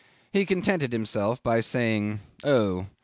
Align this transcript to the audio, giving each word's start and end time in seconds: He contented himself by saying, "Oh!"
He 0.33 0.47
contented 0.47 0.93
himself 0.93 1.43
by 1.43 1.61
saying, 1.61 2.21
"Oh!" 2.43 2.87